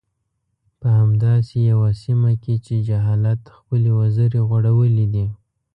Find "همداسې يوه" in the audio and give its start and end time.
0.99-1.89